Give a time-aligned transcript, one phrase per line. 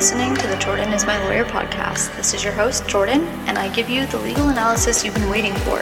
[0.00, 2.16] listening to the Jordan is My Lawyer podcast.
[2.16, 5.52] This is your host, Jordan, and I give you the legal analysis you've been waiting
[5.56, 5.80] for.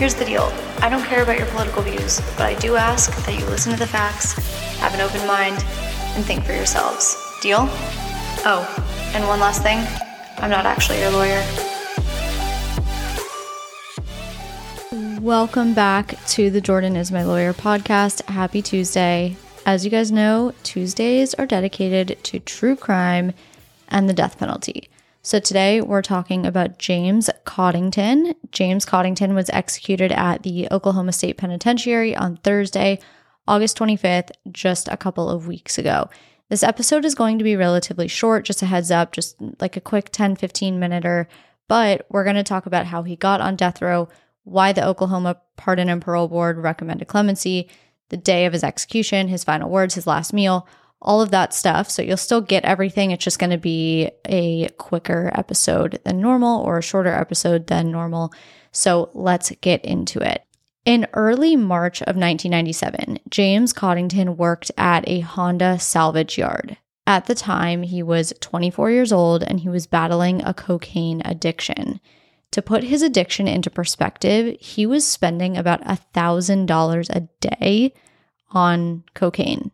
[0.00, 3.38] Here's the deal I don't care about your political views, but I do ask that
[3.38, 4.32] you listen to the facts,
[4.78, 5.64] have an open mind,
[6.16, 7.16] and think for yourselves.
[7.40, 7.58] Deal?
[8.44, 8.66] Oh,
[9.14, 9.78] and one last thing
[10.38, 11.40] I'm not actually your lawyer.
[15.20, 18.28] Welcome back to the Jordan is My Lawyer podcast.
[18.28, 19.36] Happy Tuesday.
[19.64, 23.32] As you guys know, Tuesdays are dedicated to true crime
[23.92, 24.88] and the death penalty.
[25.22, 28.34] So today we're talking about James Coddington.
[28.50, 32.98] James Coddington was executed at the Oklahoma State Penitentiary on Thursday,
[33.46, 36.10] August 25th, just a couple of weeks ago.
[36.48, 39.80] This episode is going to be relatively short, just a heads up, just like a
[39.80, 41.28] quick 10 15 minute
[41.68, 44.08] but we're going to talk about how he got on death row,
[44.44, 47.70] why the Oklahoma Pardon and Parole Board recommended clemency,
[48.08, 50.66] the day of his execution, his final words, his last meal,
[51.02, 51.90] all of that stuff.
[51.90, 53.10] So you'll still get everything.
[53.10, 57.90] It's just going to be a quicker episode than normal or a shorter episode than
[57.90, 58.32] normal.
[58.70, 60.44] So let's get into it.
[60.84, 66.78] In early March of 1997, James Coddington worked at a Honda salvage yard.
[67.06, 72.00] At the time, he was 24 years old and he was battling a cocaine addiction.
[72.52, 77.94] To put his addiction into perspective, he was spending about $1,000 a day
[78.50, 79.70] on cocaine.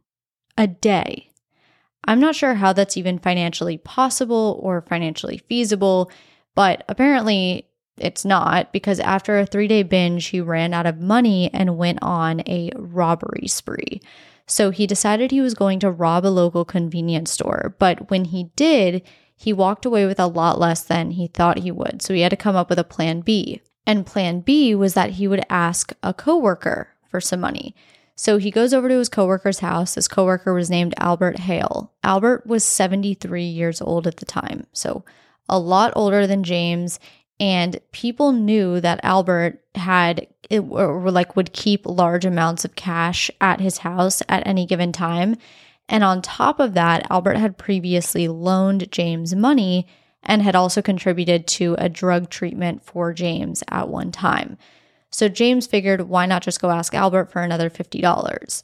[0.57, 1.28] A day.
[2.05, 6.11] I'm not sure how that's even financially possible or financially feasible,
[6.55, 7.69] but apparently
[7.99, 11.99] it's not because after a three day binge, he ran out of money and went
[12.03, 14.01] on a robbery spree.
[14.47, 17.75] So he decided he was going to rob a local convenience store.
[17.79, 19.03] But when he did,
[19.37, 22.01] he walked away with a lot less than he thought he would.
[22.01, 23.61] So he had to come up with a plan B.
[23.87, 27.75] And plan B was that he would ask a coworker for some money.
[28.19, 29.95] So he goes over to his coworker's house.
[29.95, 31.93] His coworker was named Albert Hale.
[32.03, 35.05] Albert was 73 years old at the time, so
[35.49, 36.99] a lot older than James.
[37.39, 43.61] And people knew that Albert had, or like, would keep large amounts of cash at
[43.61, 45.37] his house at any given time.
[45.89, 49.87] And on top of that, Albert had previously loaned James money
[50.25, 54.59] and had also contributed to a drug treatment for James at one time.
[55.11, 58.63] So James figured, why not just go ask Albert for another $50?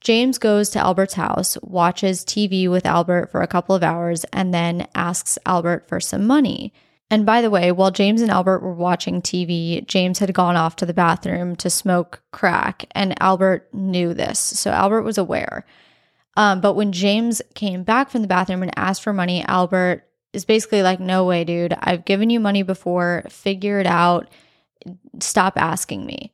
[0.00, 4.54] James goes to Albert's house, watches TV with Albert for a couple of hours, and
[4.54, 6.72] then asks Albert for some money.
[7.10, 10.76] And by the way, while James and Albert were watching TV, James had gone off
[10.76, 14.38] to the bathroom to smoke crack, and Albert knew this.
[14.38, 15.64] So Albert was aware.
[16.36, 20.44] Um, but when James came back from the bathroom and asked for money, Albert is
[20.44, 21.74] basically like, No way, dude.
[21.80, 23.24] I've given you money before.
[23.28, 24.28] Figure it out.
[25.20, 26.32] Stop asking me.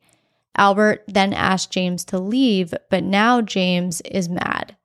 [0.57, 4.75] Albert then asked James to leave, but now James is mad.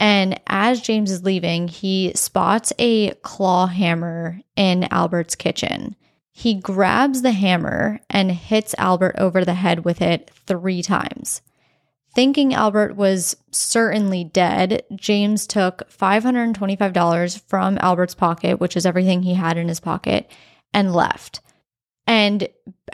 [0.00, 5.96] And as James is leaving, he spots a claw hammer in Albert's kitchen.
[6.30, 11.42] He grabs the hammer and hits Albert over the head with it three times.
[12.14, 19.34] Thinking Albert was certainly dead, James took $525 from Albert's pocket, which is everything he
[19.34, 20.30] had in his pocket,
[20.72, 21.40] and left.
[22.08, 22.48] And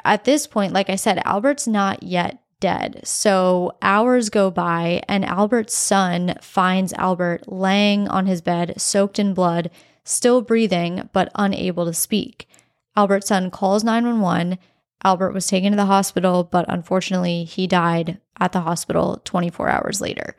[0.05, 3.01] at this point, like I said, Albert's not yet dead.
[3.05, 9.33] So hours go by, and Albert's son finds Albert laying on his bed, soaked in
[9.33, 9.71] blood,
[10.03, 12.49] still breathing, but unable to speak.
[12.97, 14.59] Albert's son calls 911
[15.05, 20.01] Albert was taken to the hospital, but unfortunately, he died at the hospital 24 hours
[20.01, 20.35] later.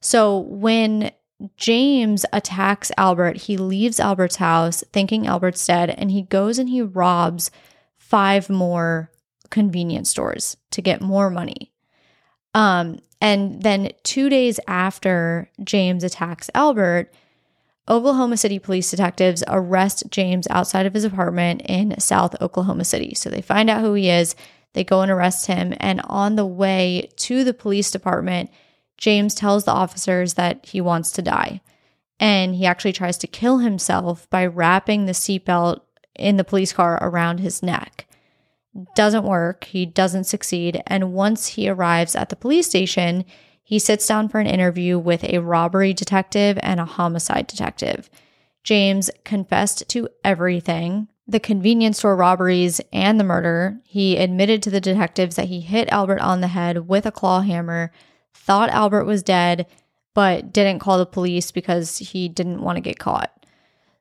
[0.00, 1.10] So when
[1.56, 6.80] James attacks Albert, he leaves Albert's house thinking Albert's dead, and he goes and he
[6.80, 7.50] robs
[8.08, 9.10] five more
[9.50, 11.72] convenience stores to get more money.
[12.54, 17.12] Um, and then two days after James attacks Albert,
[17.88, 23.14] Oklahoma City police detectives arrest James outside of his apartment in South Oklahoma City.
[23.14, 24.36] So they find out who he is,
[24.74, 25.74] they go and arrest him.
[25.78, 28.50] And on the way to the police department,
[28.98, 31.60] James tells the officers that he wants to die.
[32.20, 35.80] And he actually tries to kill himself by wrapping the seatbelt
[36.16, 38.06] in the police car around his neck.
[38.94, 39.64] Doesn't work.
[39.64, 40.82] He doesn't succeed.
[40.86, 43.24] And once he arrives at the police station,
[43.62, 48.10] he sits down for an interview with a robbery detective and a homicide detective.
[48.62, 53.80] James confessed to everything the convenience store robberies and the murder.
[53.84, 57.40] He admitted to the detectives that he hit Albert on the head with a claw
[57.40, 57.92] hammer,
[58.34, 59.66] thought Albert was dead,
[60.12, 63.43] but didn't call the police because he didn't want to get caught.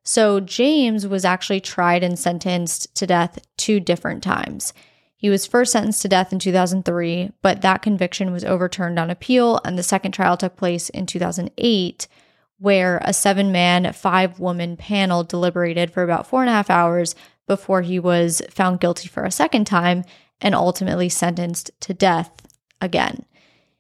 [0.04, 4.74] So James was actually tried and sentenced to death two different times.
[5.16, 9.62] He was first sentenced to death in 2003, but that conviction was overturned on appeal,
[9.64, 12.08] and the second trial took place in 2008
[12.64, 17.14] where a seven man, five woman panel deliberated for about four and a half hours
[17.46, 20.04] before he was found guilty for a second time
[20.40, 22.48] and ultimately sentenced to death
[22.80, 23.26] again.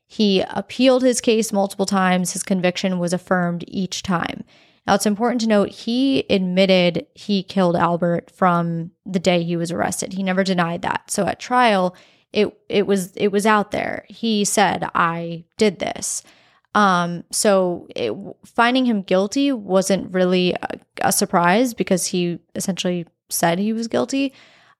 [0.05, 2.33] He appealed his case multiple times.
[2.33, 4.43] His conviction was affirmed each time.
[4.85, 9.71] Now, it's important to note he admitted he killed Albert from the day he was
[9.71, 10.13] arrested.
[10.13, 11.09] He never denied that.
[11.09, 11.95] So at trial,
[12.33, 14.05] it it was it was out there.
[14.09, 16.23] He said, "I did this."
[16.75, 18.13] Um, so it,
[18.45, 24.33] finding him guilty wasn't really a, a, surprise because he essentially said he was guilty.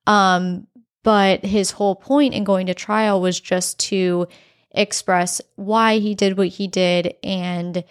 [0.07, 0.65] Um,
[1.03, 4.27] but his whole point in going to trial was just to
[4.71, 7.83] express why he did what he did and,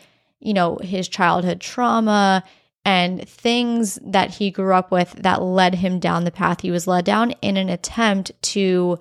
[0.42, 2.42] you know, his childhood trauma
[2.84, 6.86] and things that he grew up with that led him down the path he was
[6.86, 8.98] led down in an attempt to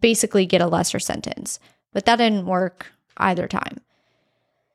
[0.00, 1.58] basically get a lesser sentence.
[1.92, 2.86] But that didn't work
[3.16, 3.80] either time.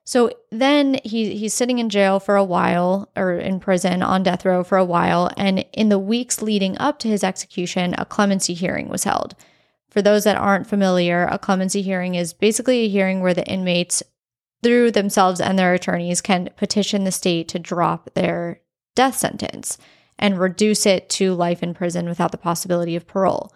[0.04, 4.46] So then he he's sitting in jail for a while or in prison on death
[4.46, 8.54] row for a while and in the weeks leading up to his execution a clemency
[8.54, 9.36] hearing was held.
[9.90, 14.04] For those that aren't familiar, a clemency hearing is basically a hearing where the inmates,
[14.66, 18.62] through themselves and their attorneys, can petition the state to drop their
[18.96, 19.78] death sentence
[20.18, 23.54] and reduce it to life in prison without the possibility of parole.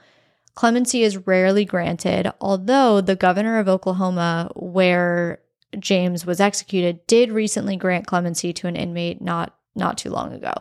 [0.54, 5.40] Clemency is rarely granted, although the governor of Oklahoma, where
[5.80, 10.54] James was executed, did recently grant clemency to an inmate not not too long ago.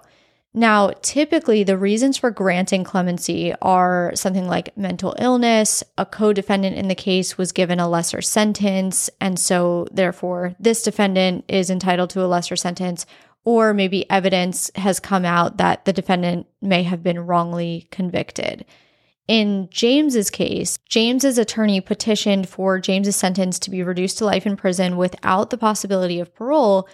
[0.55, 6.77] Now, typically, the reasons for granting clemency are something like mental illness, a co defendant
[6.77, 12.11] in the case was given a lesser sentence, and so therefore this defendant is entitled
[12.11, 13.05] to a lesser sentence,
[13.45, 18.65] or maybe evidence has come out that the defendant may have been wrongly convicted.
[19.29, 24.57] In James's case, James's attorney petitioned for James's sentence to be reduced to life in
[24.57, 26.89] prison without the possibility of parole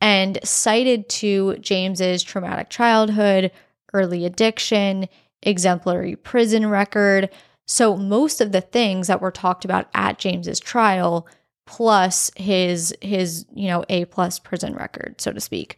[0.00, 3.50] and cited to James's traumatic childhood,
[3.92, 5.08] early addiction,
[5.42, 7.30] exemplary prison record.
[7.66, 11.26] So most of the things that were talked about at James's trial
[11.66, 15.76] plus his his, you know, A plus prison record, so to speak.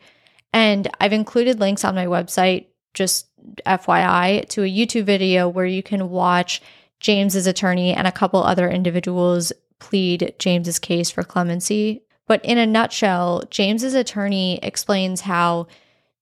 [0.52, 3.26] And I've included links on my website just
[3.66, 6.60] FYI to a YouTube video where you can watch
[7.00, 12.64] James's attorney and a couple other individuals plead James's case for clemency but in a
[12.64, 15.66] nutshell, James's attorney explains how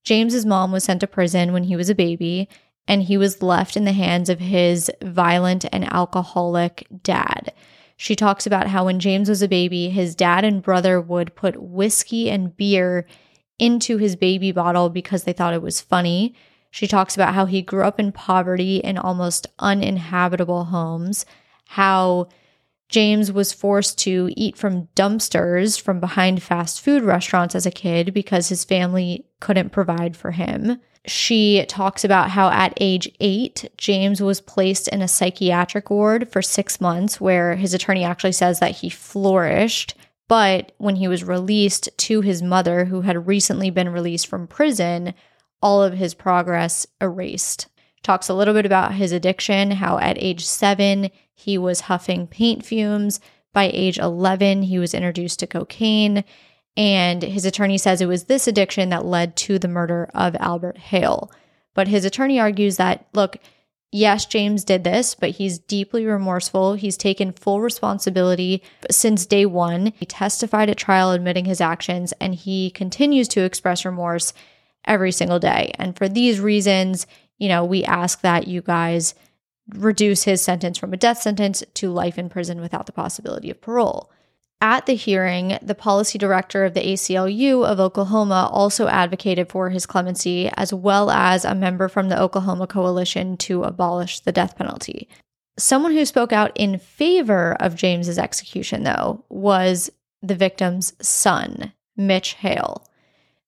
[0.03, 2.49] James's mom was sent to prison when he was a baby
[2.87, 7.53] and he was left in the hands of his violent and alcoholic dad.
[7.95, 11.61] She talks about how when James was a baby, his dad and brother would put
[11.61, 13.05] whiskey and beer
[13.59, 16.33] into his baby bottle because they thought it was funny.
[16.71, 21.27] She talks about how he grew up in poverty in almost uninhabitable homes,
[21.67, 22.29] how
[22.89, 28.13] James was forced to eat from dumpsters from behind fast food restaurants as a kid
[28.13, 30.79] because his family couldn't provide for him.
[31.05, 36.41] She talks about how at age eight, James was placed in a psychiatric ward for
[36.41, 39.95] six months, where his attorney actually says that he flourished.
[40.27, 45.13] But when he was released to his mother, who had recently been released from prison,
[45.61, 47.67] all of his progress erased.
[48.03, 52.65] Talks a little bit about his addiction, how at age seven, he was huffing paint
[52.65, 53.19] fumes.
[53.53, 56.23] By age 11, he was introduced to cocaine.
[56.77, 60.77] And his attorney says it was this addiction that led to the murder of Albert
[60.77, 61.31] Hale.
[61.73, 63.37] But his attorney argues that, look,
[63.91, 66.75] yes, James did this, but he's deeply remorseful.
[66.75, 69.93] He's taken full responsibility since day one.
[69.97, 74.33] He testified at trial admitting his actions, and he continues to express remorse
[74.85, 75.73] every single day.
[75.77, 77.07] And for these reasons,
[77.39, 79.15] you know, we ask that you guys
[79.75, 83.61] reduce his sentence from a death sentence to life in prison without the possibility of
[83.61, 84.11] parole.
[84.61, 89.85] At the hearing, the policy director of the ACLU of Oklahoma also advocated for his
[89.85, 95.07] clemency, as well as a member from the Oklahoma Coalition to abolish the death penalty.
[95.57, 99.89] Someone who spoke out in favor of James's execution, though, was
[100.21, 102.85] the victim's son, Mitch Hale.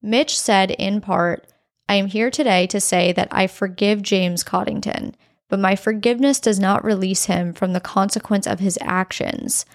[0.01, 1.50] Mitch said, in part,
[1.91, 5.15] I am here today to say that I forgive James Coddington
[5.51, 9.65] but my forgiveness does not release him from the consequence of his actions.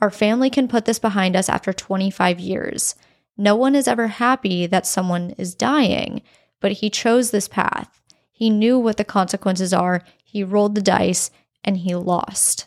[0.00, 2.96] Our family can put this behind us after 25 years.
[3.38, 6.22] No one is ever happy that someone is dying,
[6.58, 8.02] but he chose this path.
[8.32, 11.30] He knew what the consequences are, he rolled the dice,
[11.62, 12.66] and he lost.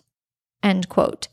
[0.63, 1.27] End quote.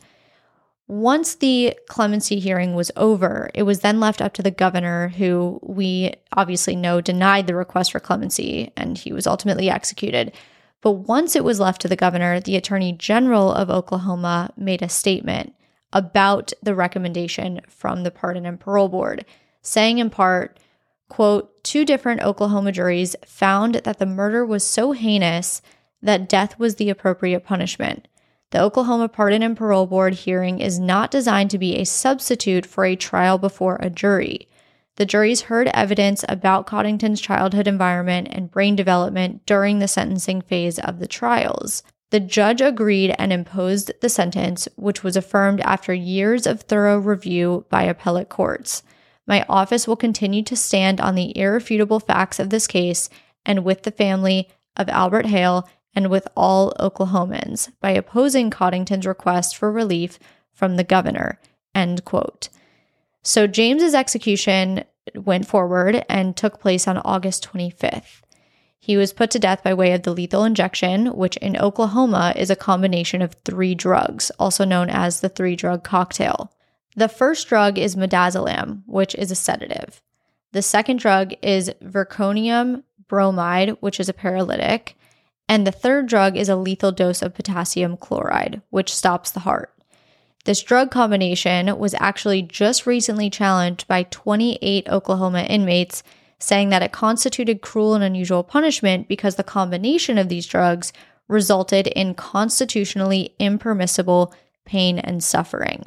[0.90, 5.60] Once the clemency hearing was over, it was then left up to the governor, who
[5.62, 10.32] we obviously know denied the request for clemency, and he was ultimately executed.
[10.80, 14.88] But once it was left to the governor, the attorney general of Oklahoma made a
[14.88, 15.54] statement
[15.92, 19.24] about the recommendation from the Pardon and Parole Board.
[19.62, 20.58] saying in part,
[21.08, 25.62] quote, two different Oklahoma juries found that the murder was so heinous
[26.02, 28.08] that death was the appropriate punishment.
[28.50, 32.84] The Oklahoma Pardon and Parole Board hearing is not designed to be a substitute for
[32.84, 34.48] a trial before a jury.
[34.96, 40.78] The juries heard evidence about Coddington's childhood environment and brain development during the sentencing phase
[40.80, 41.84] of the trials.
[42.10, 47.66] The judge agreed and imposed the sentence, which was affirmed after years of thorough review
[47.70, 48.82] by appellate courts.
[49.28, 53.08] My office will continue to stand on the irrefutable facts of this case
[53.46, 59.56] and with the family of Albert Hale and with all Oklahomans by opposing Coddington's request
[59.56, 60.18] for relief
[60.52, 61.40] from the governor.
[61.74, 62.48] End quote.
[63.22, 68.22] So James's execution went forward and took place on August 25th.
[68.78, 72.48] He was put to death by way of the lethal injection, which in Oklahoma is
[72.48, 76.52] a combination of three drugs, also known as the three drug cocktail.
[76.96, 80.00] The first drug is midazolam, which is a sedative.
[80.52, 84.96] The second drug is vecuronium bromide, which is a paralytic.
[85.50, 89.74] And the third drug is a lethal dose of potassium chloride, which stops the heart.
[90.44, 96.04] This drug combination was actually just recently challenged by 28 Oklahoma inmates,
[96.38, 100.92] saying that it constituted cruel and unusual punishment because the combination of these drugs
[101.26, 104.32] resulted in constitutionally impermissible
[104.64, 105.84] pain and suffering.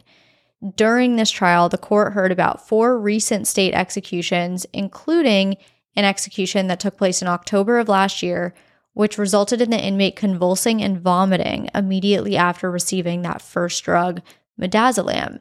[0.75, 5.55] During this trial, the court heard about four recent state executions, including
[5.96, 8.53] an execution that took place in October of last year,
[8.93, 14.21] which resulted in the inmate convulsing and vomiting immediately after receiving that first drug,
[14.59, 15.39] midazolam.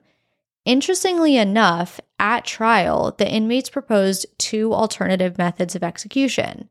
[0.64, 6.68] Interestingly enough, at trial, the inmates proposed two alternative methods of execution.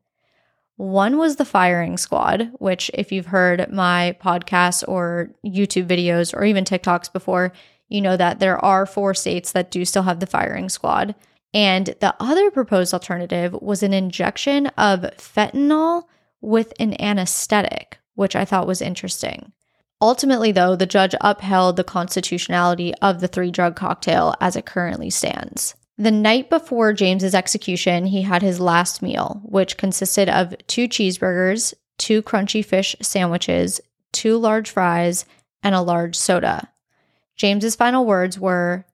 [0.76, 6.44] One was the firing squad, which, if you've heard my podcasts or YouTube videos or
[6.44, 7.52] even TikToks before,
[7.88, 11.14] you know that there are four states that do still have the firing squad.
[11.52, 16.04] And the other proposed alternative was an injection of fentanyl
[16.42, 19.52] with an anesthetic, which I thought was interesting.
[20.00, 25.08] Ultimately, though, the judge upheld the constitutionality of the three drug cocktail as it currently
[25.10, 25.76] stands.
[25.96, 31.72] The night before James's execution, he had his last meal, which consisted of two cheeseburgers,
[31.98, 33.80] two crunchy fish sandwiches,
[34.10, 35.24] two large fries,
[35.62, 36.68] and a large soda.
[37.36, 38.84] James's final words were,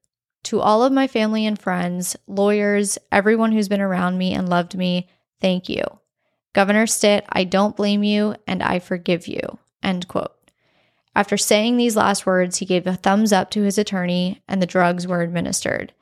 [0.45, 4.77] "To all of my family and friends, lawyers, everyone who's been around me and loved
[4.77, 5.09] me,
[5.41, 5.83] thank you.
[6.59, 9.59] Governor Stitt, I don't blame you and I forgive you.
[9.81, 10.51] End quote.
[11.15, 14.67] After saying these last words, he gave a thumbs up to his attorney and the
[14.67, 15.93] drugs were administered.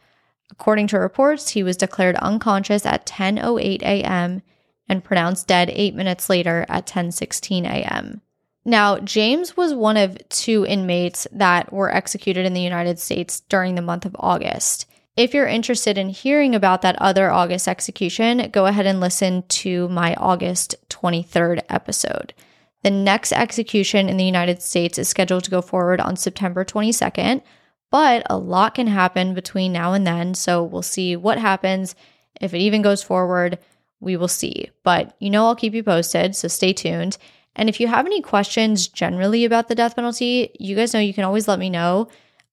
[0.50, 4.40] According to reports, he was declared unconscious at 10:08 a.m.
[4.88, 8.22] and pronounced dead 8 minutes later at 10:16 a.m.
[8.64, 13.74] Now, James was one of two inmates that were executed in the United States during
[13.74, 14.86] the month of August.
[15.16, 19.88] If you're interested in hearing about that other August execution, go ahead and listen to
[19.88, 22.34] my August 23rd episode.
[22.82, 27.40] The next execution in the United States is scheduled to go forward on September 22nd,
[27.90, 30.34] but a lot can happen between now and then.
[30.34, 31.94] So we'll see what happens.
[32.38, 33.58] If it even goes forward,
[34.00, 34.68] we will see.
[34.82, 36.36] But you know, I'll keep you posted.
[36.36, 37.16] So stay tuned.
[37.54, 41.14] And if you have any questions generally about the death penalty, you guys know you
[41.14, 42.08] can always let me know.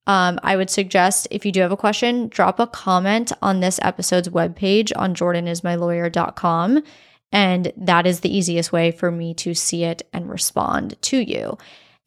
[0.06, 3.80] Um, I would suggest if you do have a question, drop a comment on this
[3.82, 6.84] episode's webpage on jordanismylawyer.com.
[7.32, 11.58] And that is the easiest way for me to see it and respond to you.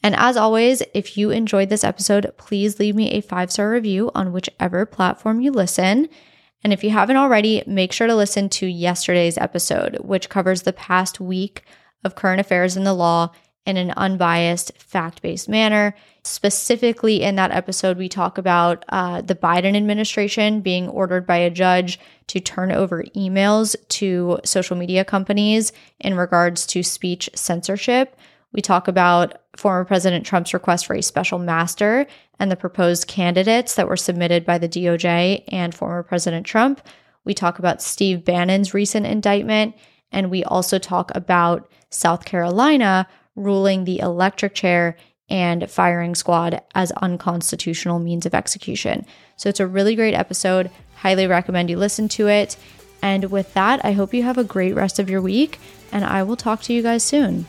[0.02, 4.10] And as always, if you enjoyed this episode, please leave me a five star review
[4.14, 6.08] on whichever platform you listen.
[6.62, 10.72] And if you haven't already, make sure to listen to yesterday's episode, which covers the
[10.72, 11.64] past week
[12.04, 13.32] of current affairs in the law
[13.66, 15.94] in an unbiased, fact based manner.
[16.22, 21.50] Specifically, in that episode, we talk about uh, the Biden administration being ordered by a
[21.50, 28.16] judge to turn over emails to social media companies in regards to speech censorship.
[28.52, 32.06] We talk about former President Trump's request for a special master
[32.38, 36.80] and the proposed candidates that were submitted by the DOJ and former President Trump.
[37.24, 39.74] We talk about Steve Bannon's recent indictment.
[40.12, 43.06] And we also talk about South Carolina
[43.36, 44.96] ruling the electric chair
[45.28, 49.04] and firing squad as unconstitutional means of execution.
[49.36, 50.70] So it's a really great episode.
[50.96, 52.56] Highly recommend you listen to it.
[53.02, 55.58] And with that, I hope you have a great rest of your week,
[55.92, 57.46] and I will talk to you guys soon.